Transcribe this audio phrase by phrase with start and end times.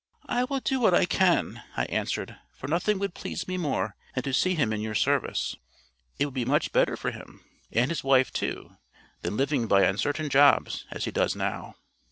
[0.25, 4.23] "I will do what I can," I answered; "for nothing would please me more than
[4.23, 5.55] to see him in your service.
[6.17, 8.77] It would be much better for him, and his wife too,
[9.21, 11.75] than living by uncertain jobs as he does now."